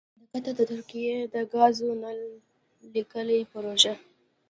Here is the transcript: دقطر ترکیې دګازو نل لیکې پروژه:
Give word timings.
دقطر 0.33 0.63
ترکیې 0.71 1.15
دګازو 1.33 1.89
نل 2.01 2.19
لیکې 2.93 3.39
پروژه: 3.51 3.93